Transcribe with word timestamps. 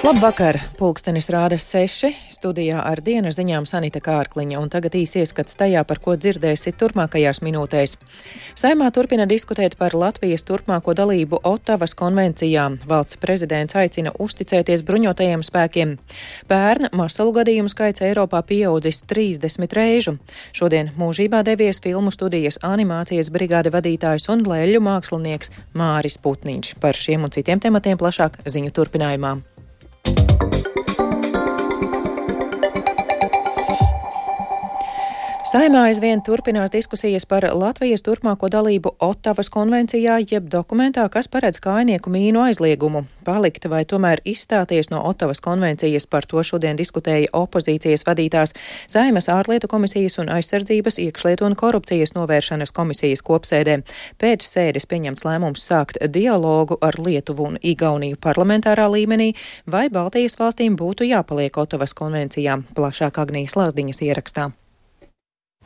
Labvakar! 0.00 0.56
Pulkstenis 0.78 1.26
rāda 1.28 1.58
seši, 1.60 2.08
studijā 2.32 2.78
ar 2.88 3.02
dienas 3.04 3.36
ziņām 3.36 3.66
Sanita 3.68 4.00
Kārkliņa, 4.00 4.56
un 4.56 4.70
tagad 4.72 4.94
īsi 4.96 5.18
ieskats 5.20 5.58
tajā, 5.60 5.82
par 5.84 6.00
ko 6.00 6.14
dzirdēsiet 6.16 6.78
turpmākajās 6.80 7.42
minūtēs. 7.44 7.98
Saimā 8.56 8.88
turpina 8.96 9.26
diskutēt 9.28 9.76
par 9.76 9.92
Latvijas 9.92 10.46
turpmāko 10.48 10.94
dalību 10.96 11.42
Otavas 11.44 11.92
konvencijā. 12.00 12.64
Valsts 12.88 13.20
prezidents 13.20 13.76
aicina 13.76 14.14
uzticēties 14.16 14.86
bruņotajiem 14.88 15.44
spēkiem. 15.44 15.94
Pērn 16.48 16.88
masalu 16.96 17.36
gadījumu 17.42 17.68
skaits 17.68 18.00
Eiropā 18.08 18.40
pieaudzis 18.48 19.04
30 19.04 19.76
reižu. 19.76 20.16
Šodien 20.56 20.94
mūžībā 20.96 21.44
devies 21.44 21.84
filmu 21.84 22.08
studijas 22.08 22.56
animācijas 22.64 23.28
brigāde 23.36 23.76
vadītājs 23.76 24.32
un 24.32 24.48
lēļu 24.48 24.80
mākslinieks 24.80 25.52
Māris 25.76 26.16
Putniņš. 26.24 26.78
Par 26.80 26.96
šiem 26.96 27.28
un 27.28 27.36
citiem 27.36 27.60
tematiem 27.60 28.00
plašāk 28.00 28.40
ziņu 28.48 28.72
turpinājumā. 28.80 29.36
Saimā 35.50 35.80
aizvien 35.88 36.20
turpinās 36.22 36.70
diskusijas 36.70 37.24
par 37.26 37.42
Latvijas 37.58 38.04
turpmāko 38.06 38.46
dalību 38.54 38.92
Ottavas 39.02 39.48
konvencijā, 39.50 40.20
jeb 40.30 40.44
dokumentā, 40.52 41.08
kas 41.10 41.26
paredz 41.26 41.58
kainieku 41.64 42.12
mīnu 42.14 42.38
aizliegumu. 42.44 43.00
Palikt 43.26 43.66
vai 43.72 43.80
tomēr 43.82 44.22
izstāties 44.22 44.92
no 44.92 45.00
Ottavas 45.08 45.42
konvencijas 45.42 46.06
par 46.06 46.28
to 46.30 46.44
šodien 46.46 46.78
diskutēja 46.78 47.32
opozīcijas 47.34 48.06
vadītās 48.06 48.54
Saimas 48.86 49.26
ārlietu 49.26 49.66
komisijas 49.66 50.20
un 50.22 50.30
aizsardzības 50.36 51.00
iekšlietu 51.08 51.48
un 51.50 51.58
korupcijas 51.58 52.14
novēršanas 52.14 52.70
komisijas 52.70 53.26
kopsēdē. 53.26 53.80
Pēc 54.22 54.46
sēdes 54.46 54.86
pieņemts 54.86 55.26
lēmums 55.26 55.66
sākt 55.66 55.98
dialogu 56.14 56.78
ar 56.78 56.94
Lietuvu 56.94 57.50
un 57.50 57.58
Igauniju 57.58 58.22
parlamentārā 58.22 58.86
līmenī, 58.94 59.32
vai 59.66 59.88
Baltijas 59.90 60.38
valstīm 60.38 60.78
būtu 60.78 61.10
jāpaliek 61.10 61.58
Ottavas 61.58 61.98
konvencijā. 61.98 62.60
Plašāk 62.78 63.18
Agnijas 63.18 63.58
Lāsdiņas 63.58 64.06
ierakstā. 64.06 64.52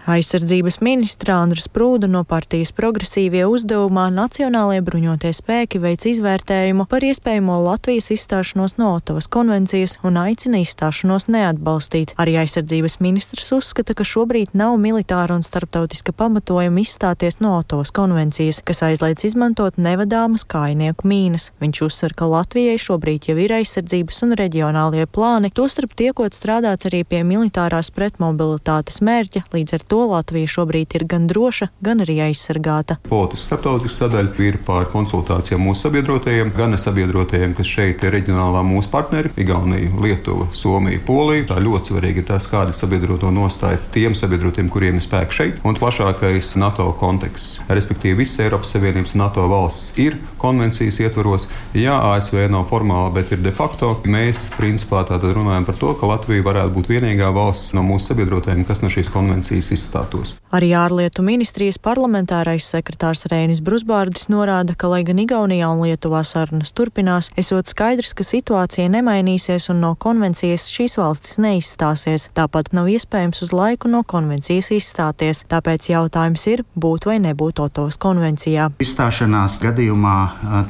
Aizsardzības 0.04 0.82
ministra 0.84 1.38
Andras 1.40 1.64
Prūda 1.72 2.10
no 2.12 2.20
partijas 2.28 2.74
progresīvie 2.76 3.46
uzdevumā 3.48 4.10
Nacionālajie 4.12 4.82
bruņotie 4.84 5.30
spēki 5.32 5.78
veic 5.80 6.02
izvērtējumu 6.10 6.84
par 6.90 7.06
iespējamo 7.08 7.54
Latvijas 7.64 8.10
izstāšanos 8.12 8.76
no 8.76 8.90
Otavas 8.98 9.30
konvencijas 9.32 9.94
un 10.04 10.18
aicina 10.20 10.60
izstāšanos 10.60 11.24
neatbalstīt. 11.32 12.12
Arī 12.20 12.34
aizsardzības 12.42 12.98
ministrs 13.00 13.48
uzskata, 13.56 13.96
ka 13.96 14.04
šobrīd 14.04 14.52
nav 14.52 14.76
militāra 14.82 15.38
un 15.38 15.46
starptautiska 15.46 16.12
pamatojuma 16.12 16.84
izstāties 16.84 17.40
no 17.40 17.54
Otavas 17.62 17.94
konvencijas, 17.96 18.60
kas 18.60 18.84
aizliedz 18.84 19.24
izmantot 19.30 19.80
nevadāmas 19.80 20.44
kainieku 20.44 21.08
mīnas. 21.08 21.48
Viņš 21.64 21.82
uzsver, 21.88 22.12
ka 22.12 22.28
Latvijai 22.28 22.76
šobrīd 22.76 23.30
jau 23.32 23.38
ir 23.40 23.56
aizsardzības 23.62 24.20
un 24.28 24.36
reģionālie 24.42 25.08
plāni, 25.08 25.48
tostarp 25.48 25.96
tiekot 25.96 26.36
strādāts 26.36 26.92
arī 26.92 27.06
pie 27.08 27.24
militārās 27.24 27.88
pretmobilitātes 27.96 29.00
mērķa 29.00 29.46
līdz 29.56 29.78
ar 29.78 29.83
to 29.88 29.94
to 29.94 30.08
Latvija 30.10 30.48
šobrīd 30.50 30.96
ir 30.98 31.04
gan 31.06 31.28
droša, 31.30 31.68
gan 31.84 32.02
arī 32.02 32.16
aizsargāta. 32.24 32.96
Politiski 33.06 33.46
starptautiski 33.46 33.94
sadaļa 34.00 34.42
ir 34.42 34.56
pār 34.66 34.88
konsultācijām 34.90 35.62
mūsu 35.62 35.86
sabiedrotajiem, 35.86 36.50
gan 36.56 36.74
sabiedrotajiem, 36.80 37.52
kas 37.54 37.70
šeit 37.70 38.02
ir 38.02 38.16
reģionālā 38.16 38.64
mūsu 38.66 38.90
partneri- 38.90 39.30
Igaunija, 39.44 39.92
Lietuva, 40.02 40.48
Somija, 40.52 40.98
Polija. 41.06 41.44
Tā 41.52 41.60
ļoti 41.62 41.92
svarīgi 41.92 42.24
ir 42.24 42.26
tas, 42.26 42.48
kāda 42.50 42.74
sabiedroto 42.74 43.30
nostāja 43.30 43.78
tiem 43.94 44.16
sabiedrotiem, 44.18 44.68
kuriem 44.68 44.98
ir 44.98 45.04
spēki 45.06 45.38
šeit, 45.38 45.60
un 45.64 45.78
plašākais 45.78 46.56
NATO 46.56 46.90
konteksts. 46.98 47.60
Respektīvi, 47.68 48.16
visas 48.24 48.40
Eiropas 48.40 48.74
Savienības 48.74 49.14
NATO 49.14 49.46
valsts 49.48 49.92
ir 49.96 50.18
konvencijas 50.38 50.98
ietvaros. 50.98 51.46
Jā, 51.74 52.00
ASV 52.16 52.48
nav 52.50 52.66
formāli, 52.66 53.14
bet 53.14 53.30
ir 53.30 53.38
de 53.38 53.52
facto. 53.52 53.94
Mēs 54.04 54.50
principā 54.58 55.04
runājam 55.06 55.64
par 55.66 55.74
to, 55.76 55.94
ka 55.94 56.06
Latvija 56.06 56.42
varētu 56.42 56.74
būt 56.74 56.88
vienīgā 56.88 57.30
valsts 57.32 57.72
no 57.74 57.82
mūsu 57.82 58.10
sabiedrotajiem, 58.10 58.64
kas 58.66 58.82
no 58.82 58.88
šīs 58.88 59.12
konvencijas 59.12 59.70
aizstātos. 59.74 60.36
Arī 60.54 60.70
ārlietu 60.78 61.24
ministrijas 61.26 61.80
parlamentārais 61.82 62.66
sekretārs 62.70 63.26
Rēnis 63.30 63.58
Brusbārdis 63.64 64.28
norāda, 64.30 64.76
ka, 64.78 64.86
lai 64.92 65.02
gan 65.06 65.18
Igaunijā 65.18 65.66
un 65.66 65.82
Lietuvā 65.82 66.22
sarunas 66.22 66.70
turpinās, 66.70 67.32
esot 67.40 67.66
skaidrs, 67.66 68.14
ka 68.14 68.22
situācija 68.26 68.86
nemainīsies 68.92 69.66
un 69.72 69.82
no 69.82 69.94
konvencijas 69.98 70.68
šīs 70.70 70.94
valstis 71.00 71.40
neizstāsies. 71.42 72.28
Tāpat 72.38 72.70
nav 72.76 72.86
iespējams 72.92 73.42
uz 73.42 73.50
laiku 73.54 73.90
no 73.90 74.04
konvencijas 74.06 74.70
izstāties. 74.76 75.42
Tāpēc 75.50 75.90
jautājums 75.90 76.46
ir, 76.52 76.62
būt 76.78 77.08
vai 77.10 77.18
nebūt 77.24 77.64
Otovas 77.64 77.98
konvencijā. 77.98 78.70
Izstāšanās 78.84 79.58
gadījumā 79.64 80.16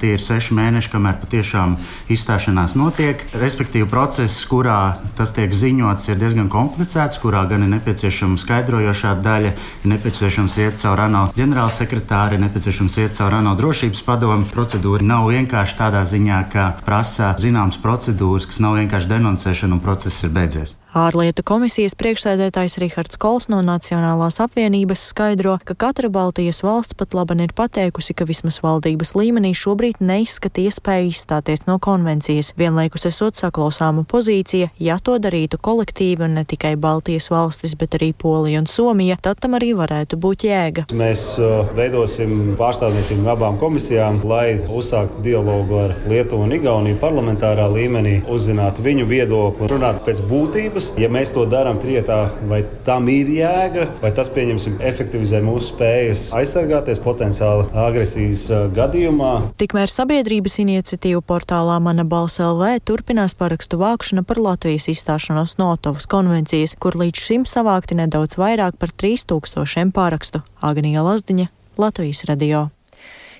tie 0.00 0.14
ir 0.16 0.24
seši 0.24 0.56
mēneši, 0.56 0.92
kamēr 0.94 1.20
patiešām 1.20 1.76
izstāšanās 2.14 2.76
notiek. 2.80 3.20
Respektīvi, 3.36 3.90
process, 3.90 4.46
kurā 4.48 4.96
tas 5.18 5.36
tiek 5.36 5.52
ziņots, 5.52 6.08
ir 6.08 6.20
diezgan 6.24 6.48
komplicēts, 6.52 7.20
kurā 7.20 7.44
gan 7.50 7.66
ir 7.66 7.74
nepieciešama 7.76 8.40
skaidrojoša 8.40 8.93
vadošā 8.94 9.14
daļa, 9.22 9.50
ir 9.82 9.90
nepieciešams 9.90 10.58
iet 10.62 10.78
caur 10.78 11.00
ANO 11.00 11.24
ģenerālsekretāri, 11.34 12.38
ir 12.38 12.44
nepieciešams 12.44 12.98
iet 13.02 13.18
caur 13.18 13.34
ANO 13.34 13.56
drošības 13.58 14.04
padomu. 14.06 14.46
Procedūra 14.54 15.02
nav 15.02 15.26
vienkārši 15.30 15.78
tādā 15.78 16.04
ziņā, 16.06 16.38
ka 16.52 16.70
prasa 16.86 17.34
zināmas 17.38 17.80
procedūras, 17.82 18.46
kas 18.46 18.62
nav 18.62 18.78
vienkārši 18.78 19.10
denoncēšana 19.10 19.74
un 19.74 19.82
process 19.82 20.22
ir 20.22 20.30
beidzies. 20.30 20.76
Ārlietu 20.94 21.42
komisijas 21.42 21.96
priekšsēdētājs 21.98 22.76
Rihards 22.78 23.18
Kols 23.18 23.48
no 23.50 23.58
Nacionālās 23.66 24.36
apvienības 24.38 25.00
skaidro, 25.10 25.56
ka 25.66 25.74
katra 25.74 26.06
Baltijas 26.06 26.60
valsts 26.62 26.94
pat 26.94 27.16
laban 27.18 27.40
ir 27.42 27.50
pateikusi, 27.50 28.14
ka 28.14 28.22
vismaz 28.28 28.60
valdības 28.62 29.10
līmenī 29.18 29.50
šobrīd 29.58 29.98
neizskata 29.98 30.62
iespēju 30.62 31.10
izstāties 31.10 31.66
no 31.66 31.80
konvencijas, 31.82 32.52
vienlaikus 32.54 33.08
esot 33.10 33.34
saklausāma 33.40 34.04
pozīcija, 34.06 34.68
ja 34.78 34.98
to 35.02 35.16
darītu 35.18 35.58
kolektīvi 35.58 36.28
un 36.28 36.38
ne 36.38 36.44
tikai 36.46 36.76
Baltijas 36.78 37.26
valstis, 37.34 37.74
bet 37.74 37.98
arī 37.98 38.12
Polija 38.14 38.62
un 38.62 38.70
Somija, 38.70 39.18
tad 39.18 39.42
tam 39.42 39.58
arī 39.58 39.72
varētu 39.74 40.20
būt 40.22 40.46
jēga. 40.46 40.86
Mēs 40.94 41.26
uh, 41.42 41.74
veidosim 41.74 42.54
pārstāvniecību 42.62 43.32
abām 43.34 43.58
komisijām, 43.58 44.22
lai 44.30 44.60
uzsāktu 44.62 45.26
dialogu 45.26 45.82
ar 45.88 45.98
Lietuvu 46.06 46.46
un 46.46 46.54
Igauniju 46.54 47.02
parlamentārā 47.02 47.66
līmenī, 47.74 48.20
uzzinātu 48.30 48.86
viņu 48.86 49.10
viedokli, 49.10 49.72
runāt 49.74 50.04
pēc 50.06 50.22
būtības 50.30 50.83
puses. 50.84 51.00
Ja 51.00 51.08
mēs 51.12 51.32
to 51.34 51.44
darām 51.48 51.78
trietā, 51.82 52.28
vai 52.48 52.62
tam 52.86 53.08
ir 53.12 53.30
jēga, 53.32 53.88
vai 54.02 54.10
tas, 54.14 54.30
pieņemsim, 54.34 54.78
efektivizē 54.84 55.40
mūsu 55.44 55.72
spējas 55.72 56.24
aizsargāties 56.36 57.00
potenciāli 57.04 57.68
agresijas 57.84 58.46
gadījumā. 58.74 59.32
Tikmēr 59.60 59.92
sabiedrības 59.92 60.58
iniciatīvu 60.64 61.24
portālā 61.26 61.78
Mana 61.84 62.04
balss 62.04 62.40
LV 62.42 62.84
turpinās 62.88 63.36
parakstu 63.38 63.80
vākšana 63.80 64.24
par 64.26 64.40
Latvijas 64.42 64.88
izstāšanos 64.92 65.56
no 65.60 65.72
Otavas 65.74 66.08
konvencijas, 66.10 66.76
kur 66.80 66.96
līdz 67.00 67.26
šim 67.26 67.48
savākti 67.48 67.98
nedaudz 67.98 68.38
vairāk 68.40 68.78
par 68.80 68.94
3000 68.94 69.92
pārakstu. 69.94 70.44
Agnija 70.64 71.04
Lazdiņa, 71.04 71.50
Latvijas 71.80 72.24
radio. 72.30 72.68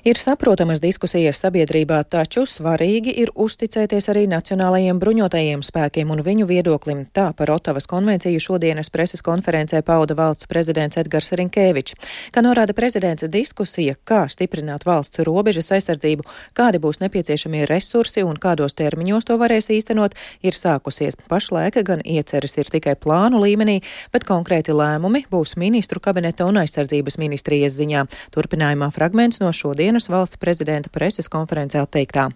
Ir 0.05 0.19
saprotamas 0.21 0.83
diskusijas 0.85 1.39
sabiedrībā, 1.41 2.03
taču 2.13 2.43
svarīgi 2.45 3.09
ir 3.23 3.31
uzticēties 3.41 4.11
arī 4.13 4.27
nacionālajiem 4.29 4.99
bruņotajiem 5.01 5.63
spēkiem 5.65 6.11
un 6.13 6.21
viņu 6.21 6.45
viedoklim. 6.45 6.99
Tā 7.09 7.31
par 7.33 7.49
Otavas 7.55 7.89
konvenciju 7.89 8.43
šodienas 8.45 8.93
preses 8.93 9.25
konferencē 9.25 9.81
pauda 9.81 10.13
valsts 10.19 10.45
prezidents 10.51 11.01
Edgars 11.01 11.33
Rinkēvičs. 11.41 11.97
Kā 12.37 12.43
norāda 12.45 12.77
prezidents, 12.77 13.25
diskusija, 13.33 13.95
kā 14.05 14.27
stiprināt 14.29 14.85
valsts 14.85 15.23
robežas 15.25 15.73
aizsardzību, 15.79 16.29
kādi 16.53 16.83
būs 16.85 17.01
nepieciešamie 17.01 17.65
resursi 17.73 18.27
un 18.29 18.37
kādos 18.37 18.77
termiņos 18.77 19.25
to 19.25 19.39
varēs 19.41 19.71
īstenot, 19.73 20.19
ir 20.45 20.53
sākusies. 20.53 21.17
Pašlaik 21.33 21.81
gan 21.81 22.05
ieceres 22.05 22.59
ir 22.61 22.69
tikai 22.69 22.99
plānu 23.01 23.41
līmenī, 23.41 23.79
bet 24.13 24.29
konkrēti 24.29 24.77
lēmumi 24.77 25.25
būs 25.33 25.57
ministru 25.57 26.05
kabineta 26.05 26.45
un 26.45 26.61
aizsardzības 26.61 27.17
ministrijas 27.25 27.81
ziņā. 27.81 28.05
Turpinājumā 28.37 28.93
fragments 28.93 29.41
no 29.41 29.49
šodienas 29.49 29.94
dienas 29.95 30.11
valsts 30.11 30.41
prezidenta 30.43 30.91
preses 30.91 31.29
konferencē 31.31 31.79
teiktā. 31.87 32.27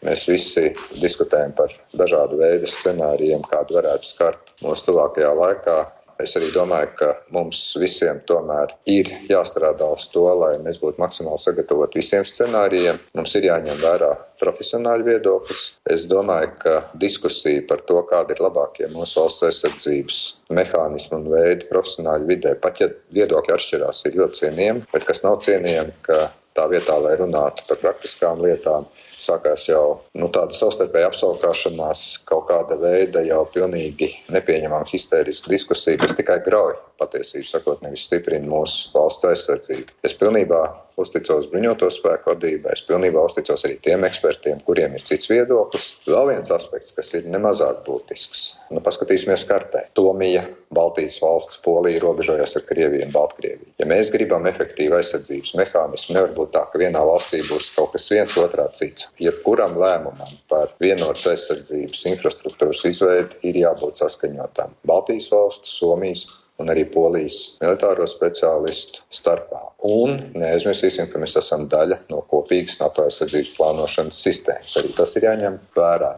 Mēs 0.00 0.24
visi 0.30 0.70
diskutējam 0.96 1.52
par 1.52 1.74
dažādu 1.92 2.38
veidu 2.40 2.64
scenārijiem, 2.72 3.42
kādu 3.44 3.76
varētu 3.76 4.08
skart 4.08 4.54
mūsu 4.64 4.88
tuvākajā 4.88 5.32
laikā. 5.36 5.80
Es 6.20 6.34
arī 6.36 6.48
domāju, 6.52 6.88
ka 6.96 7.10
mums 7.32 7.58
visiem 7.80 8.18
tomēr 8.28 8.72
ir 8.88 9.08
jāstrādā 9.28 9.86
uz 9.92 10.06
to, 10.12 10.24
lai 10.40 10.54
mēs 10.64 10.80
būtu 10.80 11.00
maksimāli 11.00 11.40
sagatavoti 11.40 12.00
visiem 12.00 12.24
scenārijiem. 12.28 12.98
Mums 13.16 13.36
ir 13.36 13.48
jāņem 13.50 13.78
vērā 13.80 14.10
profesionāļu 14.40 15.08
viedoklis. 15.08 15.62
Es 15.84 16.08
domāju, 16.08 16.52
ka 16.64 16.74
diskusija 17.00 17.64
par 17.68 17.84
to, 17.88 18.00
kāda 18.08 18.36
ir 18.36 18.44
labākie 18.44 18.88
mūsu 18.92 19.20
valsts 19.20 19.48
aizsardzības 19.48 20.20
mehānismi 20.56 21.20
un 21.20 21.30
veidi 21.32 21.68
profesionāļu 21.72 22.28
vidē, 22.28 22.56
pat 22.60 22.84
ja 22.84 22.92
viedokļi 23.16 23.56
atšķirās, 23.56 24.04
ir 24.08 24.20
ļoti 24.20 24.44
cienījami. 24.44 24.86
Bet 24.92 25.08
kas 25.08 25.24
nav 25.24 25.40
cienījami, 25.44 25.96
ka 26.04 26.20
tā 26.56 26.66
vietā, 26.70 26.96
lai 27.02 27.14
runātu 27.20 27.64
par 27.68 27.78
praktiskām 27.80 28.42
lietām, 28.44 28.86
sākās 29.10 29.66
jau 29.68 30.00
nu, 30.16 30.28
tāda 30.32 30.56
savstarpēja 30.56 31.10
apskaukšanās, 31.10 32.04
kaut 32.28 32.48
kāda 32.50 32.78
veida 32.80 33.22
jau 33.26 33.42
pilnīgi 33.52 34.10
nepieņemama 34.32 34.88
histēriska 34.90 35.52
diskusija, 35.52 36.00
kas 36.00 36.16
tikai 36.18 36.40
grauj 36.46 36.76
patiesību 37.00 37.48
sakot, 37.48 37.82
nevis 37.84 38.06
stiprina 38.08 38.48
mūsu 38.50 38.90
valsts 38.94 39.28
aizsardzību. 39.30 40.00
Es 40.06 40.16
pilnībā 40.16 40.62
uzticos 41.02 41.48
bruņoto 41.50 41.90
spēku 41.92 42.32
vadībai, 42.32 42.76
es 42.76 42.84
pilnībā 42.86 43.24
uzticos 43.26 43.66
arī 43.66 43.78
tiem 43.82 44.06
ekspertiem, 44.08 44.62
kuriem 44.66 44.96
ir 44.96 45.04
cits 45.06 45.30
viedoklis. 45.30 45.90
Vēl 46.06 46.32
viens 46.34 46.52
aspekts, 46.54 46.94
kas 46.96 47.12
ir 47.18 47.28
nemazāk 47.30 47.84
būtisks. 47.86 48.46
Nu, 48.70 48.82
paskatīsimies 48.84 49.46
kartē. 49.48 49.86
Somija, 49.98 50.44
Baltijas 50.74 51.16
valsts, 51.22 51.58
Polija 51.64 52.00
robežojas 52.04 52.54
ar 52.56 52.64
Krieviju 52.68 53.08
un 53.08 53.14
Baltkrieviju. 53.14 53.72
Ja 53.82 53.88
mēs 53.90 54.12
gribam 54.14 54.46
efektīvu 54.46 54.94
aizsardzības 55.00 55.56
mehānismu, 55.58 56.14
nevar 56.14 56.34
būt 56.36 56.52
tā, 56.54 56.62
ka 56.70 56.80
vienā 56.80 57.02
valstī 57.08 57.42
būs 57.48 57.72
kaut 57.74 57.96
kas 57.96 58.06
viens, 58.12 58.36
otrā 58.38 58.68
cits. 58.78 59.08
Jebkuram 59.20 59.74
lēmumam 59.80 60.36
par 60.50 60.76
vienotas 60.82 61.26
aizsardzības 61.32 62.06
infrastruktūras 62.12 62.84
izveidi 62.86 63.40
ir 63.50 63.62
jābūt 63.64 64.04
saskaņotam 64.04 64.76
Baltijas 64.86 65.30
valsts, 65.32 65.74
Somijas 65.80 66.26
un 66.60 66.72
arī 66.72 66.86
polijas 66.92 67.56
militāro 67.62 68.06
speciālistu 68.08 69.04
starpā. 69.12 69.62
Un 69.90 70.16
neaizmirsīsim, 70.38 71.08
ka 71.10 71.20
mēs 71.22 71.38
esam 71.40 71.66
daļa 71.70 72.02
no 72.12 72.22
kopīgas 72.30 72.80
NATO 72.82 73.06
aizsardzības 73.08 73.54
plānošanas 73.56 74.24
sistēmas. 74.28 74.76
Arī 74.80 74.92
tas 74.96 75.16
ir 75.16 75.30
jāņem 75.30 75.60
vērā. 75.76 76.14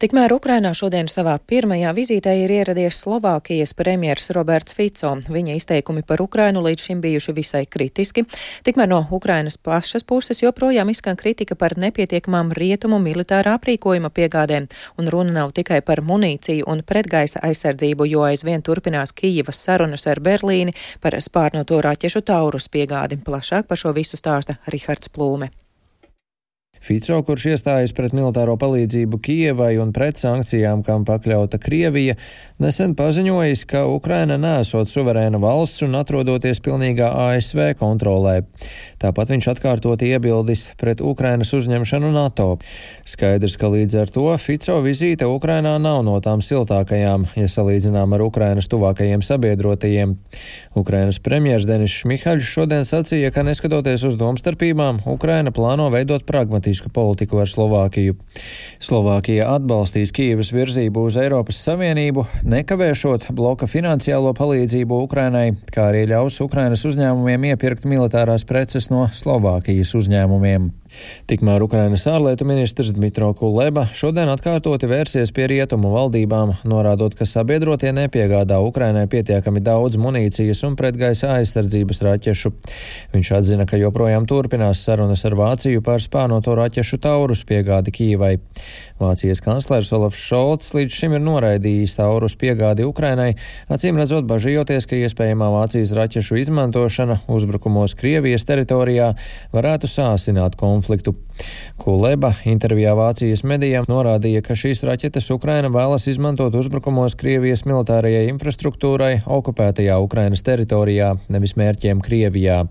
Tikmēr 0.00 0.32
Ukrainā 0.32 0.70
šodien 0.72 1.10
savā 1.12 1.34
pirmajā 1.44 1.90
vizītē 1.92 2.32
ir 2.40 2.52
ieradies 2.54 2.96
Slovākijas 3.02 3.74
premjers 3.76 4.30
Roberts 4.32 4.72
Fico. 4.72 5.10
Viņa 5.28 5.58
izteikumi 5.58 6.00
par 6.08 6.22
Ukrainu 6.24 6.62
līdz 6.64 6.86
šim 6.86 7.02
bijuši 7.04 7.34
visai 7.36 7.60
kritiski. 7.68 8.24
Tikmēr 8.64 8.88
no 8.88 9.02
Ukrainas 9.12 9.60
pašas 9.60 10.08
puses 10.08 10.40
joprojām 10.40 10.88
izskan 10.88 11.20
kritika 11.20 11.52
par 11.52 11.76
nepietiekamām 11.76 12.54
rietumu 12.56 12.96
militārā 12.96 13.58
aprīkojuma 13.60 14.08
piegādēm, 14.08 14.72
un 14.96 15.12
runa 15.12 15.36
nav 15.36 15.52
tikai 15.52 15.82
par 15.84 16.00
munīciju 16.00 16.64
un 16.64 16.80
pretgaisa 16.80 17.44
aizsardzību, 17.44 18.08
jo 18.08 18.24
aizvien 18.24 18.64
turpinās 18.64 19.12
Kijivas 19.12 19.60
sarunas 19.60 20.08
ar 20.08 20.24
Berlīni 20.24 20.72
par 21.04 21.20
spārnoto 21.20 21.84
raķešu 21.84 22.24
taurus 22.24 22.72
piegādi. 22.72 23.20
Plašāk 23.20 23.68
par 23.68 23.76
šo 23.76 23.92
visu 23.92 24.16
stāsta 24.16 24.62
Rihards 24.64 25.12
Plūme. 25.12 25.52
Fico, 26.80 27.18
kurš 27.28 27.44
iestājas 27.52 27.92
pret 27.92 28.14
militāro 28.16 28.54
palīdzību 28.56 29.18
Kievai 29.20 29.74
un 29.82 29.90
pret 29.92 30.16
sankcijām, 30.16 30.80
kam 30.80 31.02
pakļauta 31.04 31.58
Krievija, 31.60 32.14
nesen 32.56 32.94
paziņojis, 32.96 33.66
ka 33.68 33.82
Ukraina 33.92 34.38
nesot 34.40 34.88
suverēna 34.88 35.36
valsts 35.42 35.84
un 35.84 35.98
atrodoties 35.98 36.62
pilnīgā 36.64 37.10
ASV 37.26 37.74
kontrolē. 37.76 38.38
Tāpat 39.00 39.32
viņš 39.34 39.48
atkārtot 39.52 40.00
iebildis 40.06 40.70
pret 40.80 41.02
Ukrainas 41.04 41.52
uzņemšanu 41.56 42.14
NATO. 42.16 42.48
Skaidrs, 43.04 43.58
ka 43.60 43.68
līdz 43.68 43.98
ar 44.00 44.14
to 44.16 44.24
Fico 44.40 44.78
vizīte 44.80 45.28
Ukrainā 45.28 45.76
nav 45.76 46.00
no 46.08 46.16
tām 46.24 46.40
siltākajām, 46.44 47.28
ja 47.36 47.48
salīdzinām 47.48 48.16
ar 48.16 48.24
Ukrainas 48.24 48.72
tuvākajiem 48.72 49.20
sabiedrotajiem. 49.24 50.16
Ukrainas 50.80 51.20
premjers 51.20 51.68
Denis 51.68 51.92
Šmihaļs 52.00 52.50
šodien 52.56 52.88
sacīja, 52.88 53.34
ka 53.36 53.44
neskatoties 53.44 54.08
uz 54.08 54.16
domstarpībām, 54.20 55.04
Ukraina 55.12 55.52
plāno 55.52 55.92
veidot 55.92 56.24
pragmatismu 56.24 56.69
pragmatisku 56.70 56.88
politiku 56.92 57.40
ar 57.40 57.48
Slovākiju. 57.48 58.14
Slovākija 58.80 59.48
atbalstīs 59.56 60.12
Kīvas 60.14 60.52
virzību 60.54 61.06
uz 61.08 61.16
Eiropas 61.16 61.58
Savienību, 61.66 62.26
nekavēršot 62.44 63.32
bloka 63.34 63.66
finansiālo 63.66 64.32
palīdzību 64.34 65.02
Ukrainai, 65.04 65.56
kā 65.72 65.90
arī 65.90 66.06
ļaus 66.06 66.40
Ukrainas 66.40 66.84
uzņēmumiem 66.86 67.50
iepirkt 67.52 67.84
militārās 67.84 68.46
preces 68.46 68.90
no 68.90 69.08
Slovākijas 69.12 69.94
uzņēmumiem. 69.98 70.79
Tikmēr 71.30 71.62
Ukrainas 71.62 72.02
ārlietu 72.10 72.46
ministrs 72.48 72.90
Dmitro 72.96 73.30
Kuleba 73.38 73.84
šodien 73.94 74.30
atkārtoti 74.32 74.88
vērsies 74.90 75.30
pie 75.34 75.46
rietumu 75.50 75.92
valdībām, 75.94 76.56
norādot, 76.68 77.14
ka 77.14 77.26
sabiedrotie 77.28 77.92
nepiegādā 77.94 78.58
Ukrainai 78.64 79.06
pietiekami 79.10 79.62
daudz 79.64 79.98
munīcijas 80.00 80.64
un 80.66 80.74
pretgaisa 80.78 81.36
aizsardzības 81.36 82.02
raķešu. 82.06 82.52
Viņš 83.14 83.32
atzina, 83.38 83.66
ka 83.70 83.78
joprojām 83.80 84.26
turpinās 84.30 84.82
sarunas 84.86 85.24
ar 85.28 85.38
Vāciju 85.38 85.84
par 85.86 86.02
spānoto 86.02 86.56
raķešu 86.58 87.00
taurus 87.02 87.44
piegādi 87.46 87.94
Kīvai. 87.94 88.34
Vācijas 89.00 89.40
kanclers 89.40 89.92
Olafs 89.96 90.20
Šolts 90.20 90.74
līdz 90.76 90.98
šim 90.98 91.14
ir 91.16 91.24
noraidījis 91.24 91.96
taurus 91.96 92.34
piegādi 92.40 92.84
Ukrainai, 92.84 93.30
acīm 93.72 93.96
redzot 93.96 94.26
bažījoties, 94.28 94.84
ka 94.90 94.98
iespējamā 94.98 95.48
Vācijas 95.54 95.94
raķešu 95.96 96.42
izmantošana 96.42 97.22
uzbrukumos 97.32 97.96
Krievijas 97.96 98.44
teritorijā 98.48 99.14
varētu 99.54 99.88
sāsināt 99.88 100.58
konfliktu. 100.60 100.79
Kuleba 101.80 102.32
intervijā 102.48 102.96
Vācijas 102.98 103.44
medijām 103.44 103.86
norādīja, 103.90 104.42
ka 104.46 104.56
šīs 104.58 104.84
raķetes 104.88 105.30
Ukraina 105.34 105.70
vēlas 105.72 106.08
izmantot 106.10 106.54
uzbrukumos 106.54 107.16
Krievijas 107.20 107.66
militārajai 107.68 108.26
infrastruktūrai 108.32 109.14
okupētajā 109.26 110.00
Ukrainas 110.00 110.44
teritorijā, 110.46 111.14
nevis 111.28 111.56
mērķiem 111.60 112.04
Krievijā. 112.04 112.64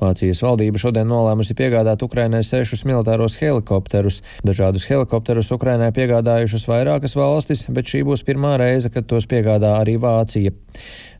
Vācijas 0.00 0.40
valdība 0.44 0.80
šodien 0.80 1.08
nolēmusi 1.10 1.56
piegādāt 1.58 2.02
Ukrainai 2.06 2.42
sešus 2.46 2.84
militāros 2.88 3.36
helikopterus. 3.40 4.20
Dažādus 4.46 4.86
helikopterus 4.88 5.50
Ukrainai 5.56 5.90
piegādājušas 5.96 6.66
vairākas 6.70 7.16
valstis, 7.18 7.66
bet 7.68 7.90
šī 7.90 8.04
būs 8.08 8.24
pirmā 8.26 8.56
reize, 8.60 8.92
kad 8.94 9.08
tos 9.10 9.28
piegādā 9.30 9.74
arī 9.80 9.98
Vācija. 10.00 10.54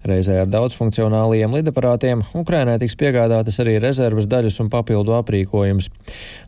Reizē 0.00 0.38
ar 0.40 0.48
daudzfunkcionāliem 0.48 1.52
lidaparātiem 1.58 2.22
Ukrainai 2.40 2.78
tiks 2.80 2.96
piegādātas 2.96 3.58
arī 3.60 3.74
rezerves 3.82 4.24
daļas 4.32 4.56
un 4.62 4.70
papildu 4.72 5.12
aprīkojums. 5.18 5.90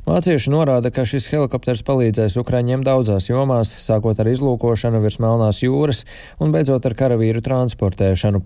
Vācieši 0.07 0.55
norāda, 0.55 0.89
ka 0.89 1.05
šis 1.05 1.29
helikopters 1.29 1.85
palīdzēs 1.85 2.39
Ukraiņiem 2.41 2.81
daudzās 2.87 3.29
jomās, 3.29 3.75
sākot 3.85 4.25
ar 4.25 4.33
izlūkošanu 4.33 5.05
virs 5.05 5.21
Melnās 5.21 5.61
jūras 5.61 6.03
un 6.41 6.57
beidzot 6.57 6.89
ar 6.89 6.97
karavīru 6.97 7.45
transportēšanu. 7.45 8.41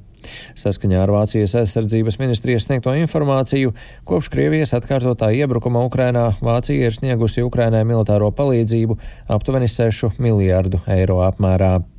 Saskaņā 0.59 1.05
ar 1.05 1.15
Vācijas 1.15 1.55
aizsardzības 1.63 2.19
ministrijas 2.19 2.67
sniegto 2.67 2.91
informāciju, 2.99 3.77
kopš 4.11 4.35
Krievijas 4.35 4.75
atkārtotā 4.75 5.31
iebrukuma 5.39 5.87
Ukrainā 5.87 6.33
Vācija 6.43 6.91
ir 6.91 6.99
sniegusi 6.99 7.47
Ukrainai 7.47 7.87
militāro 7.87 8.35
palīdzību 8.35 8.99
aptuveni 9.39 9.71
6 9.71 10.19
miljārdu 10.19 10.83
eiro 10.91 11.23
apmērā. 11.31 11.77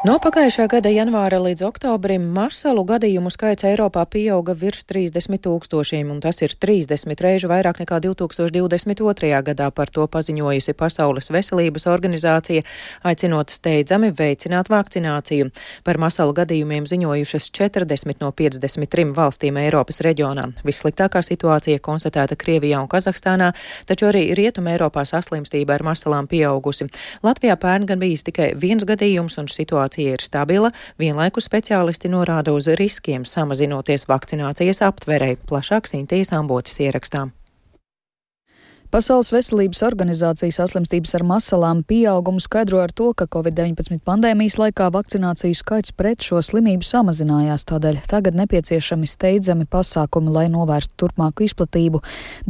No 0.00 0.14
pagājušā 0.16 0.64
gada 0.72 0.88
janvāra 0.88 1.36
līdz 1.44 1.60
oktobrim 1.66 2.22
marsalu 2.32 2.86
gadījumu 2.88 3.28
skaits 3.28 3.66
Eiropā 3.68 4.06
pieauga 4.08 4.54
virs 4.56 4.86
30 4.88 5.42
tūkstošiem, 5.44 6.08
un 6.08 6.22
tas 6.24 6.38
ir 6.40 6.54
30 6.56 7.20
reižu 7.20 7.50
vairāk 7.50 7.82
nekā 7.82 7.98
2022. 8.06 9.42
gadā. 9.44 9.66
Par 9.68 9.92
to 9.92 10.06
paziņojusi 10.08 10.72
Pasaules 10.72 11.28
veselības 11.28 11.84
organizācija, 11.92 12.62
aicinot 13.04 13.52
steidzami 13.52 14.08
veicināt 14.16 14.70
vakcināciju. 14.72 15.50
Par 15.84 16.00
masalu 16.00 16.32
gadījumiem 16.38 16.88
ziņojušas 16.88 17.50
40 17.60 18.24
no 18.24 18.32
53 18.32 19.12
valstīm 19.20 19.60
Eiropas 19.60 20.00
reģionā. 20.00 20.46
Vissliktākā 20.64 21.20
situācija 21.20 21.84
konstatēta 21.84 22.40
Krievijā 22.40 22.80
un 22.80 22.88
Kazahstānā, 22.88 23.50
taču 23.84 24.08
arī 24.08 24.30
Rietuma 24.32 24.72
Eiropā 24.78 25.04
saslimstība 25.04 25.76
ar 25.76 25.84
masalām 25.92 26.24
pieaugusi. 26.24 26.88
Latvijā 27.20 27.60
pērn 27.60 27.84
gan 27.92 28.00
bijis 28.00 28.24
tikai 28.32 28.54
viens 28.56 28.88
gadījums, 28.88 29.36
un 29.36 29.52
situācija 29.52 29.89
situācija 29.90 30.14
ir 30.14 30.22
stabila, 30.22 30.70
vienlaikus 30.98 31.48
speciālisti 31.48 32.08
norāda 32.08 32.52
uz 32.52 32.68
riskiem 32.78 33.24
samazinoties 33.24 34.06
vakcinācijas 34.08 34.82
aptverei. 34.82 35.36
Plašāk 35.48 35.86
Sintīs 35.86 36.32
ambotis 36.32 36.80
ierakstām. 36.80 37.32
Pasaules 38.90 39.28
veselības 39.30 39.84
organizācija 39.86 40.50
saslimstības 40.50 41.12
ar 41.14 41.22
masalām 41.22 41.84
pieaugumu 41.86 42.40
skaidro 42.42 42.80
ar 42.82 42.90
to, 42.90 43.12
ka 43.14 43.28
Covid-19 43.30 44.00
pandēmijas 44.02 44.56
laikā 44.58 44.88
vakcināciju 44.90 45.54
skaits 45.54 45.92
pret 45.94 46.26
šo 46.26 46.40
slimību 46.42 46.82
samazinājās, 46.82 47.62
tādēļ 47.70 48.00
tagad 48.10 48.34
nepieciešami 48.40 49.06
steidzami 49.06 49.68
pasākumi, 49.70 50.32
lai 50.34 50.48
novērstu 50.50 50.98
turpmāku 50.98 51.46
izplatību. 51.46 52.00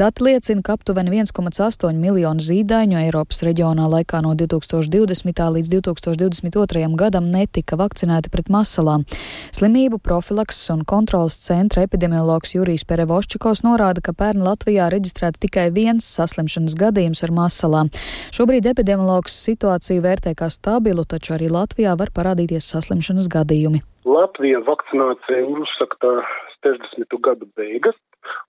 Dati 0.00 0.24
liecina, 0.24 0.64
ka 0.64 0.78
aptuveni 0.78 1.12
1,8 1.18 2.00
miljonu 2.00 2.40
zīdaiņu 2.46 3.02
Eiropas 3.02 3.44
reģionā 3.44 3.90
laikā 3.98 4.22
no 4.24 4.32
2020. 4.32 5.44
līdz 5.58 5.74
2022. 5.76 6.86
gadam 7.04 7.28
netika 7.36 7.76
vakcinēti 7.76 8.32
pret 8.32 8.48
masalām. 8.48 9.04
Slimību 9.52 10.00
profilakses 10.00 10.72
un 10.72 10.88
kontrolas 10.88 11.36
centra 11.44 11.84
epidemiologs 11.84 12.56
Jurijs 12.56 12.88
Perevoščikovs 12.88 13.60
norāda, 13.68 14.00
ka 14.00 14.16
pērn 14.16 14.40
Latvijā 14.48 14.88
reģistrēts 14.88 15.44
tikai 15.44 15.68
viens 15.76 16.08
saslimstības 16.08 16.29
saslimšanas 16.30 16.76
gadījums 16.78 17.24
ar 17.26 17.34
masalām. 17.34 17.90
Šobrīd 18.34 18.68
epidemiologs 18.70 19.34
situāciju 19.46 20.04
vērtē 20.04 20.34
kā 20.38 20.50
stabilu, 20.52 21.04
taču 21.04 21.34
arī 21.36 21.50
Latvijā 21.50 21.96
var 21.98 22.12
parādīties 22.14 22.70
saslimšanas 22.70 23.28
gadījumi. 23.32 23.82
Latvija 24.06 24.62
vakcinācija 24.64 25.44
uzsakta 25.50 26.20
60. 26.64 27.18
gadu 27.26 27.48
beigas, 27.56 27.96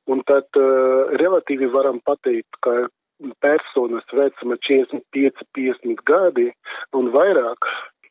un 0.08 0.22
tad 0.30 0.48
uh, 0.60 1.12
relatīvi 1.22 1.70
varam 1.74 2.00
pateikt, 2.06 2.52
ka 2.62 2.88
personas 3.44 4.06
vecuma 4.14 4.58
45, 4.66 5.46
50 5.58 6.06
gadi 6.10 6.48
un 6.98 7.12
vairāk 7.14 7.70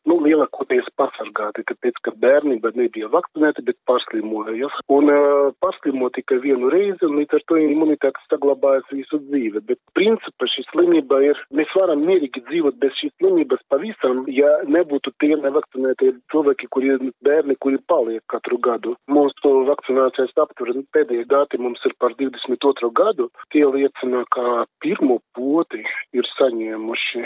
nu, 0.09 0.17
lielākoties 0.25 0.87
pasargāti, 0.99 1.65
tāpēc, 1.69 1.99
ka 2.05 2.13
bērnība 2.21 2.73
nebija 2.77 3.09
vakcinēta, 3.13 3.63
bet 3.67 3.77
pārslimoja. 3.89 4.55
Ja? 4.59 4.69
Un 4.93 5.11
uh, 5.11 5.51
pārslimo 5.63 6.09
tikai 6.15 6.39
vienu 6.43 6.71
reizi, 6.73 7.03
un 7.07 7.19
līdz 7.19 7.37
ar 7.37 7.45
to 7.49 7.59
imunitāte 7.61 8.23
saglabājas 8.31 8.89
visu 8.93 9.21
dzīvi. 9.27 9.63
Bet 9.69 9.79
principā 9.97 10.49
šī 10.51 10.65
slimība 10.69 11.21
ir, 11.27 11.41
mēs 11.57 11.71
varam 11.77 12.03
mierīgi 12.07 12.43
dzīvot 12.49 12.79
bez 12.81 12.95
šīs 12.99 13.15
slimības 13.21 13.63
pavisam, 13.73 14.23
ja 14.31 14.49
nebūtu 14.69 15.13
tie 15.21 15.35
nevakcinētie 15.35 16.13
cilvēki, 16.33 16.71
kuri 16.73 16.97
bērni, 17.25 17.57
kuri 17.61 17.81
paliek 17.91 18.23
katru 18.31 18.59
gadu. 18.61 18.95
Mūsu 19.11 19.55
vakcinācijas 19.69 20.35
aptver 20.41 20.73
pēdējie 20.95 21.27
dati 21.29 21.61
mums 21.61 21.81
ir 21.87 21.95
par 22.01 22.15
22. 22.19 22.91
gadu. 22.97 23.29
Tie 23.53 23.65
liecina, 23.67 24.25
ka 24.33 24.65
pirmo 24.83 25.19
poti 25.37 25.83
ir 26.17 26.29
saņēmuši 26.37 27.25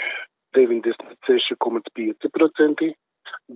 96,5% 0.58 2.90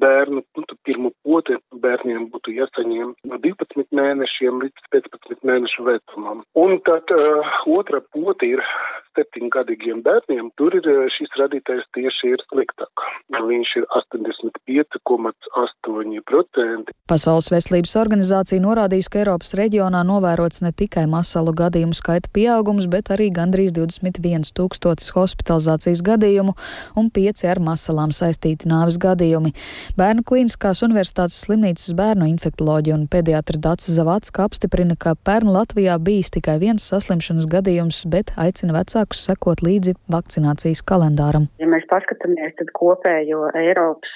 bērnu, 0.02 0.42
nu, 0.58 0.64
pirmo 0.86 1.10
poti 1.26 1.54
bērniem 1.84 2.24
būtu 2.34 2.50
jāsaņem 2.58 3.10
no 3.30 3.36
12 3.46 3.96
mēnešiem 4.00 4.54
līdz 4.64 4.80
15 4.96 5.48
mēnešu 5.50 5.86
vecumam. 5.88 6.38
Un 6.64 6.72
tad 6.86 7.06
uh, 7.16 7.20
otra 7.80 8.00
poti 8.14 8.46
ir 8.56 8.62
septiņgadīgiem 9.20 10.00
bērniem. 10.08 10.46
Tur 10.58 10.72
ir 10.80 10.86
šis 11.14 11.32
radītājs 11.40 11.86
tieši 11.98 12.24
ir 12.34 12.40
sliktāk. 12.48 12.94
Viņš 13.30 13.70
ir 13.80 13.86
85,8%. 14.00 16.88
Pasaules 17.10 17.48
veselības 17.52 17.94
organizācija 18.00 18.60
norādījis, 18.64 19.10
ka 19.12 19.20
Eiropas 19.24 19.52
reģionā 19.58 20.02
novērots 20.08 20.60
ne 20.64 20.72
tikai 20.76 21.06
masalu 21.10 21.52
gadījumu 21.58 21.96
skaita 21.98 22.28
pieaugums, 22.36 22.86
bet 22.92 23.06
arī 23.14 23.28
gandrīz 23.34 23.72
21 23.76 24.54
tūkstotis 24.56 25.12
hospitalizācijas 25.16 26.02
gadījumu 26.06 26.54
un 27.00 27.06
5 27.16 27.46
ar 27.50 27.60
masalām 27.64 28.12
saistīti 28.16 28.70
nāves 28.70 28.98
gadījumi. 29.02 29.52
Bērnu 30.00 30.22
klīniskās 30.30 30.84
universitātes 30.86 31.42
slimnīcas 31.46 31.94
bērnu 31.98 32.26
infektoloģija 32.34 32.96
un 32.96 33.08
pediatra 33.12 33.58
Dācis 33.60 33.96
Zavacka 33.98 34.40
apstiprina, 34.48 34.96
ka 35.00 35.16
pērn 35.28 35.48
Latvijā 35.54 35.96
bijis 36.02 36.30
tikai 36.36 36.58
viens 36.62 36.82
saslimšanas 36.92 37.46
gadījums, 37.50 37.98
bet 38.10 38.28
aicina 38.38 38.74
vecākus 39.10 39.26
sekot 39.26 39.62
līdzi 39.62 39.96
vakcinācijas 40.10 40.84
kalendāram. 40.86 41.48
Ja 41.60 41.68
mēs 41.68 41.86
paskatāmies, 41.90 42.56
tad 42.58 42.70
kopējo 42.74 43.50
Eiropas 43.56 44.10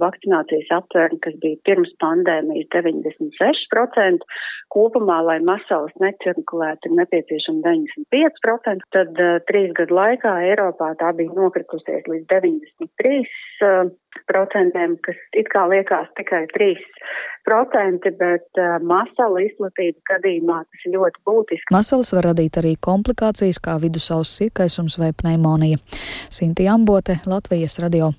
vakcinācijas 0.00 0.70
aptvērumu, 0.78 1.20
kas 1.24 1.36
bija 1.42 1.60
pirms 1.68 1.92
pandēmijas 2.02 2.68
96%, 2.74 4.26
kopumā, 4.74 5.20
lai 5.26 5.38
masalas 5.44 5.94
necirkulētu, 6.02 6.90
ir 6.90 6.98
nepieciešama 7.00 7.64
95%, 7.66 8.86
tad 8.96 9.18
uh, 9.18 9.38
trīs 9.50 9.74
gadu 9.78 9.98
laikā 9.98 10.36
Eiropā 10.50 10.92
tā 11.00 11.12
bija 11.18 11.34
nokritusies 11.36 12.06
līdz 12.10 12.28
93%, 12.30 13.26
uh, 13.66 13.90
procentiem, 14.30 14.96
kas 15.04 15.18
it 15.38 15.50
kā 15.52 15.64
liekas 15.70 16.08
tikai 16.18 16.44
3%, 16.54 18.12
bet 18.20 18.60
uh, 18.60 18.78
masala 18.82 19.44
izplatība 19.46 20.14
gadījumā 20.14 20.62
tas 20.66 20.86
ir 20.86 20.96
ļoti 20.96 21.22
būtiski. 21.28 21.74
Masalas 21.74 22.14
var 22.16 22.30
radīt 22.30 22.60
arī 22.62 22.74
komplikācijas 22.88 23.60
kā 23.62 23.78
vidusauss 23.82 24.40
sirkaisums 24.40 24.98
vai 25.00 25.12
pneimonija. 25.16 25.82
Sinti 26.30 26.68
Ambote, 26.70 27.20
Latvijas 27.30 27.78
radio. 27.82 28.12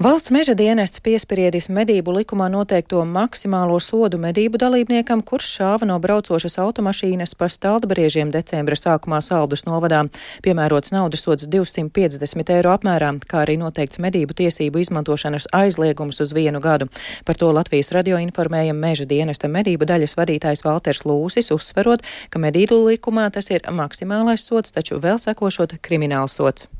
Valsts 0.00 0.30
meža 0.32 0.54
dienests 0.56 1.02
piespriedis 1.04 1.66
medību 1.68 2.14
likumā 2.16 2.46
noteikto 2.48 3.02
maksimālo 3.04 3.76
sodu 3.76 4.16
medību 4.16 4.56
dalībniekam, 4.56 5.20
kurš 5.20 5.50
šāva 5.58 5.84
no 5.84 5.98
braucošas 6.00 6.56
automašīnas 6.62 7.34
pa 7.36 7.50
staldbriežiem 7.52 8.32
decembra 8.32 8.78
sākumā 8.78 9.20
Saldus 9.20 9.66
novadā. 9.68 10.00
Piemērots 10.42 10.94
naudas 10.96 11.26
sods 11.28 11.44
250 11.44 12.54
eiro 12.56 12.72
apmērā, 12.72 13.12
kā 13.28 13.44
arī 13.44 13.58
noteikts 13.60 14.00
medību 14.00 14.32
tiesību 14.40 14.80
izmantošanas 14.80 15.50
aizliegums 15.52 16.24
uz 16.24 16.32
vienu 16.32 16.64
gadu. 16.64 16.88
Par 17.28 17.36
to 17.36 17.52
Latvijas 17.52 17.92
radio 17.92 18.16
informēja 18.16 18.72
meža 18.72 19.04
dienesta 19.04 19.52
medību 19.52 19.84
daļas 19.92 20.16
vadītājs 20.16 20.64
Valters 20.64 21.04
Lūsis, 21.04 21.52
uzsverot, 21.52 22.00
ka 22.32 22.40
medību 22.40 22.80
likumā 22.88 23.28
tas 23.30 23.52
ir 23.52 23.68
maksimālais 23.68 24.40
sods, 24.40 24.72
taču 24.72 25.02
vēl 25.04 25.20
sekošot 25.20 25.82
krimināls 25.84 26.40
sods 26.40 26.72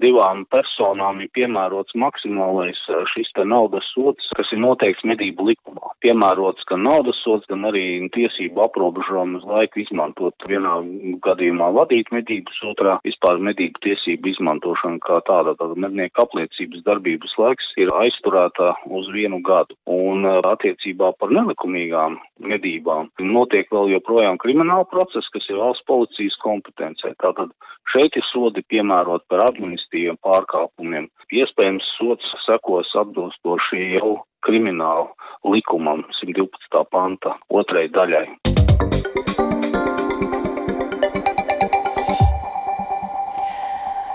divām 0.00 0.44
personām 0.50 1.20
ir 1.22 1.30
piemērots 1.36 1.94
maksimālais 1.98 2.78
eh, 2.90 3.02
šis 3.14 3.30
te 3.36 3.44
naudas 3.46 3.86
sots, 3.94 4.26
kas 4.36 4.50
ir 4.54 4.60
noteikts 4.62 5.06
medību 5.06 5.48
likumā. 5.50 5.92
Piemērots 6.04 6.66
gan 6.70 6.84
naudas 6.86 7.18
sots, 7.24 7.46
gan 7.50 7.64
arī 7.68 7.84
tiesību 8.14 8.64
aprobežojumu 8.66 9.40
uz 9.40 9.46
laiku 9.48 9.82
izmantot. 9.84 10.34
Vienā 10.50 10.76
gadījumā 11.24 11.70
vadīt 11.78 12.10
medības, 12.14 12.60
otrā 12.72 12.98
vispār 13.06 13.40
medību 13.50 13.82
tiesību 13.86 14.32
izmantošana 14.34 15.00
kā 15.04 15.20
tāda, 15.28 15.56
tāda 15.60 15.78
mednieku 15.86 16.24
apliecības 16.24 16.84
darbības 16.86 17.36
laiks 17.40 17.70
ir 17.80 17.92
aizturēta 17.94 18.74
uz 18.90 19.10
vienu 19.14 19.40
gadu. 19.46 19.78
Un 19.90 20.26
eh, 20.28 20.40
attiecībā 20.54 21.14
par 21.20 21.34
nelikumīgām 21.34 22.18
medībām 22.44 23.12
notiek 23.22 23.70
vēl 23.72 23.94
joprojām 23.94 24.40
krimināla 24.42 24.88
process, 24.90 25.30
kas 25.34 25.46
ir 25.50 25.60
valsts 25.62 25.86
policijas 25.88 26.36
kompetencē. 26.42 27.14
Tātad 27.22 27.54
šeit 27.94 28.16
ir 28.18 28.26
sodi 28.32 28.64
piemērot 28.66 29.26
par 29.30 29.44
administratīviem 29.46 30.18
pārkāpumiem. 30.26 31.08
Iespējams, 31.34 31.86
sots 31.98 32.30
sekos 32.44 32.90
atbilstoši 33.00 33.94
jau 33.96 34.16
kriminālu 34.46 35.08
likumam 35.54 36.04
112. 36.20 36.84
panta 36.90 37.38
otrai 37.62 37.88
daļai. 37.94 38.26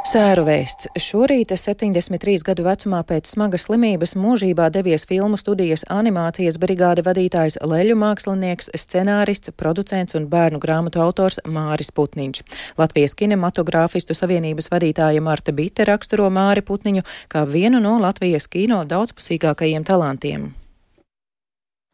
Sēru 0.10 0.42
vēsts. 0.48 0.88
Šorīt 0.98 1.52
73 1.54 2.42
gadu 2.48 2.64
vecumā 2.66 3.04
pēc 3.06 3.28
smagas 3.30 3.68
slimības 3.68 4.16
mūžībā 4.18 4.72
devies 4.74 5.04
filmu 5.06 5.38
studijas 5.38 5.84
animācijas 5.94 6.56
brigāde 6.58 7.04
vadītājs 7.06 7.60
leļu 7.62 7.94
mākslinieks, 8.02 8.72
scenārists, 8.74 9.54
producents 9.54 10.18
un 10.18 10.26
bērnu 10.32 10.58
grāmatu 10.64 11.04
autors 11.04 11.38
Māris 11.46 11.94
Putniņš. 11.94 12.42
Latvijas 12.82 13.14
kinematogrāfistu 13.20 14.18
savienības 14.18 14.72
vadītāja 14.74 15.22
Marta 15.22 15.54
Bite 15.54 15.86
raksturo 15.86 16.32
Māri 16.34 16.66
Putniņu 16.66 17.06
kā 17.30 17.46
vienu 17.46 17.84
no 17.84 18.00
Latvijas 18.02 18.50
kino 18.50 18.82
daudzpusīgākajiem 18.90 19.86
talantiem. 19.86 20.50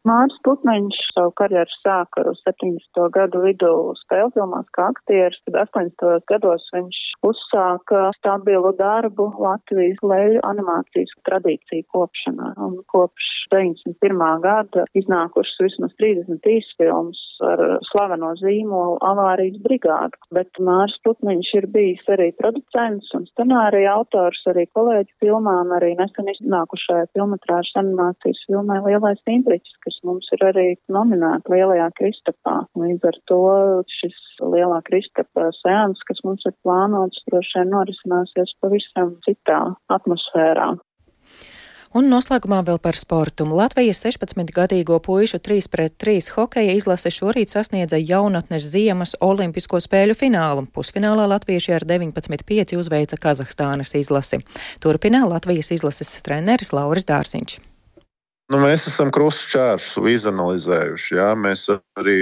Māris 0.06 0.36
Putniņš 0.46 0.98
savu 1.16 1.32
karjeru 1.40 1.76
sāka 1.80 2.22
70. 2.44 3.00
gadu 3.16 3.40
vidū 3.42 3.72
spēļu 4.04 4.36
filmās 4.36 4.68
kā 4.78 4.92
aktieris, 4.92 5.40
tad 5.48 5.58
80. 5.64 6.28
gados 6.30 6.68
viņš 6.76 7.00
uzsāka 7.26 8.12
stabilu 8.20 8.70
darbu 8.78 9.32
Latvijas 9.42 10.04
leju 10.06 10.44
animācijas 10.46 11.14
tradīciju 11.26 11.88
kopšanā. 11.96 12.52
Un 12.68 12.78
kopš 12.94 13.32
91. 13.54 14.22
gada 14.44 14.86
iznākušas 15.02 15.64
vismaz 15.66 15.98
33 16.02 16.70
filmas 16.78 17.24
ar 17.50 17.64
slaveno 17.90 18.36
zīmolu 18.44 19.00
avārijas 19.10 19.58
brigādu. 19.66 20.22
Bet 20.38 20.62
Māris 20.62 21.00
Putniņš 21.08 21.52
ir 21.62 21.70
bijis 21.74 22.06
arī 22.14 22.30
producents 22.38 23.10
un 23.18 23.26
scenārija 23.32 23.98
autors 23.98 24.44
arī 24.54 24.68
kolēģi 24.78 25.18
filmām, 25.26 25.74
arī 25.80 25.96
nesen 25.98 26.30
iznākušajā 26.36 27.10
filmatrāžas 27.18 27.82
animācijas 27.84 28.46
filmai 28.46 28.82
Lielais 28.86 29.22
Intriķis, 29.38 29.78
kas 29.86 29.95
kas 29.96 30.04
mums 30.04 30.28
ir 30.36 30.44
arī 30.44 30.76
nominēta 30.92 31.52
Lielajā 31.52 31.90
Kristapā. 31.96 32.66
Līdz 32.76 33.08
ar 33.08 33.18
to 33.30 33.42
šis 34.00 34.16
Lielā 34.42 34.82
Kristapa 34.84 35.52
seans, 35.62 36.00
kas 36.08 36.20
mums 36.24 36.44
ir 36.46 36.54
plānots, 36.64 37.24
droši 37.30 37.62
vien 37.62 37.72
norisināsies 37.72 38.56
pavisam 38.62 39.16
citā 39.26 39.76
atmosfērā. 39.90 40.76
Un 41.96 42.10
noslēgumā 42.12 42.60
vēl 42.68 42.80
par 42.84 42.98
sportu. 43.00 43.46
Latvijas 43.48 44.02
16-gadīgo 44.04 44.98
puišu 45.00 45.40
3 45.40 45.70
pret 45.72 45.94
3 46.04 46.34
hokeja 46.36 46.74
izlase 46.76 47.08
šorīt 47.08 47.54
sasniedza 47.54 47.96
jaunatnes 47.96 48.68
ziemas 48.68 49.16
olimpisko 49.24 49.80
spēļu 49.80 50.18
finālu. 50.20 50.66
Pusfinālā 50.76 51.30
latvieši 51.32 51.78
ar 51.78 51.88
19-5 51.88 52.76
uzveica 52.82 53.16
Kazahstānas 53.22 53.96
izlasi. 53.96 54.42
Turpinā 54.84 55.24
Latvijas 55.24 55.72
izlases 55.72 56.18
treneris 56.28 56.76
Lauris 56.76 57.08
Dārziņš. 57.08 57.75
Nu, 58.46 58.60
mēs 58.62 58.84
esam 58.86 59.10
krustšķēršus 59.10 60.06
izanalizējuši. 60.12 61.16
Jā. 61.18 61.32
Mēs 61.34 61.66
arī 61.98 62.20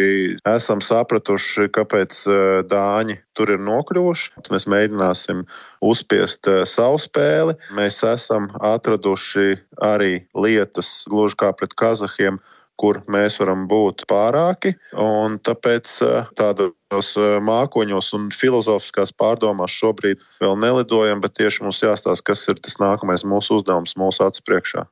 esam 0.48 0.80
sapratuši, 0.80 1.68
kāpēc 1.76 2.22
e, 2.24 2.38
dāņi 2.72 3.18
tur 3.36 3.52
ir 3.52 3.60
nokļuvuši. 3.60 4.46
Mēs 4.54 4.66
mēģināsim 4.72 5.42
uzspiest 5.84 6.48
e, 6.48 6.62
savu 6.70 7.02
spēli. 7.04 7.58
Mēs 7.76 8.00
esam 8.08 8.48
atraduši 8.56 9.58
arī 9.84 10.22
lietas, 10.32 11.02
gluži 11.12 11.36
kā 11.44 11.52
pret 11.60 11.76
kazahiem, 11.76 12.40
kur 12.80 13.02
mēs 13.12 13.36
varam 13.44 13.68
būt 13.68 14.06
pārāki. 14.08 14.78
Tāpēc 14.96 15.98
e, 16.08 16.24
tādos 16.40 17.12
mākoņos 17.52 18.14
un 18.16 18.32
filozofiskās 18.32 19.12
pārdomās 19.12 19.76
šobrīd 19.76 20.24
vēl 20.40 20.56
nelidojam, 20.64 21.20
bet 21.20 21.36
tieši 21.42 21.68
mums 21.68 21.84
jāstāsta, 21.84 22.24
kas 22.32 22.48
ir 22.48 22.64
tas 22.64 22.80
nākamais 22.80 23.28
mūsu 23.28 23.60
uzdevums 23.60 24.00
mūsu 24.00 24.24
acu 24.30 24.48
priekšā. 24.48 24.88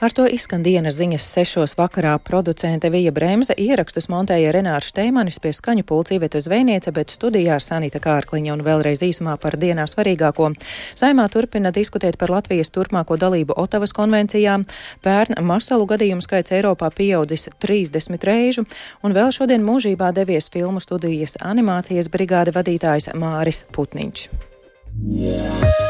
Ar 0.00 0.14
to 0.16 0.24
izskan 0.24 0.62
dienas 0.64 0.94
ziņas 0.96 1.24
sešos 1.28 1.74
vakarā. 1.76 2.14
Producente 2.24 2.88
Vija 2.88 3.10
Bremse 3.12 3.52
ierakstus 3.60 4.06
montēja 4.08 4.54
Renārs 4.56 4.86
Šteimanis 4.88 5.36
pie 5.44 5.50
skaņu 5.52 5.84
pulcīvietas 5.84 6.46
zvejniece, 6.46 6.88
bet 6.96 7.12
studijā 7.12 7.58
Sanita 7.60 8.00
Kārkliņa 8.00 8.54
un 8.54 8.62
vēlreiz 8.64 9.02
īsumā 9.04 9.34
par 9.42 9.58
dienā 9.60 9.84
svarīgāko. 9.84 10.54
Saimā 10.96 11.26
turpina 11.28 11.68
diskutēt 11.68 12.16
par 12.16 12.32
Latvijas 12.32 12.72
turpmāko 12.72 13.18
dalību 13.20 13.58
Otavas 13.60 13.92
konvencijā. 13.92 14.56
Pērn 15.04 15.36
masalu 15.44 15.84
gadījumu 15.92 16.24
skaits 16.24 16.56
Eiropā 16.56 16.88
pieaudzis 16.96 17.50
30 17.60 18.24
reižu, 18.24 18.64
un 19.04 19.12
vēl 19.12 19.36
šodien 19.36 19.60
mūžībā 19.68 20.14
devies 20.16 20.48
filmu 20.48 20.80
studijas 20.80 21.36
animācijas 21.44 22.08
brigāde 22.08 22.56
vadītājs 22.56 23.12
Māris 23.20 23.66
Putniņš. 23.76 24.30
Yeah. 25.00 25.89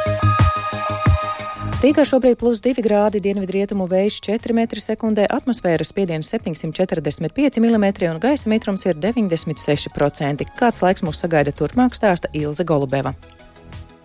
Rīgā 1.80 2.02
šobrīd 2.04 2.36
plus 2.36 2.58
2 2.60 2.82
grādi, 2.84 3.22
dienvidrietumu 3.24 3.86
vējš 3.88 4.18
4 4.26 4.52
m2, 4.52 5.22
atmosfēras 5.32 5.88
spiediens 5.88 6.28
745 6.28 7.56
mm 7.56 7.86
un 8.10 8.20
gaisa 8.20 8.52
mitrums 8.52 8.84
ir 8.84 9.00
96%. 9.00 10.44
Kāds 10.60 10.84
laiks 10.84 11.00
mūs 11.08 11.24
sagaida 11.24 11.56
turpmāk 11.56 11.96
stāsta 11.96 12.28
Ilze 12.36 12.68
Golubeva. 12.68 13.14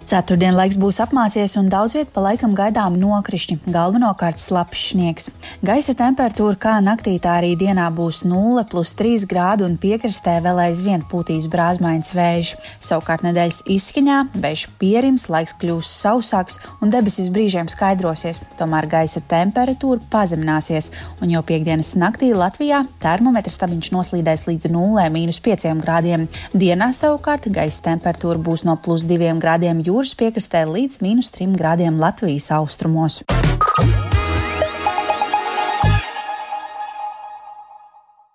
Ceturtdien 0.05 0.53
laiks 0.53 0.75
būs 0.77 0.99
apmācies 1.01 1.55
un 1.57 1.65
daudz 1.65 1.95
vietā 1.97 2.11
pa 2.13 2.21
laikam 2.21 2.51
gaidām 2.53 2.93
nokrišņi, 3.01 3.55
galvenokārt 3.73 4.37
slapjš 4.37 4.81
sniegs. 4.91 5.31
Gaisa 5.65 5.95
temperatūra 5.97 6.59
kā 6.61 6.73
naktī, 6.85 7.15
tā 7.17 7.39
arī 7.39 7.55
dienā 7.57 7.87
būs 7.89 8.19
0, 8.29 8.61
plus 8.69 8.91
3 8.99 9.25
grādi 9.25 9.65
un 9.65 9.79
piekrastē 9.81 10.35
vēl 10.45 10.61
aizvien 10.67 11.01
pūtīs 11.09 11.47
brāzmains 11.49 12.11
vējš. 12.13 12.51
Savukārt 12.85 13.25
nedēļas 13.25 13.63
izskaņā 13.73 14.19
vējš 14.43 14.67
pierims, 14.77 15.25
laiks 15.33 15.57
kļūs 15.63 15.89
sausāks 16.03 16.59
un 16.85 16.93
debesis 16.93 17.31
brīžiem 17.33 17.73
skaidrosies. 17.73 18.43
Tomēr 18.61 18.85
gaisa 18.91 19.23
temperatūra 19.25 20.05
pazemināsies, 20.13 20.91
un 21.25 21.33
jau 21.33 21.41
piekdienas 21.49 21.95
naktī 21.97 22.29
Latvijā 22.37 22.83
termometra 23.01 23.55
stabiņš 23.55 23.91
noslīdēs 23.97 24.45
līdz 24.51 24.69
0,5 24.77 25.81
grādiem. 25.81 26.29
Dienā 26.53 26.93
savukārt 26.93 27.49
gaisa 27.49 27.87
temperatūra 27.89 28.37
būs 28.37 28.67
no 28.69 28.77
plus 28.77 29.09
2 29.09 29.33
grādiem 29.41 29.81
jūras 29.81 29.94
jūras 29.95 30.11
piekrastē 30.19 30.65
līdz 30.67 30.99
mīnus 31.05 31.31
3 31.31 31.55
grādiem 31.55 32.01
Latvijas 32.03 32.51
austrumos. 32.51 33.21